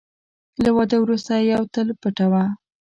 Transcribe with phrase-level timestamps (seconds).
[0.63, 2.43] له واده وروسته یوه تل پټوه.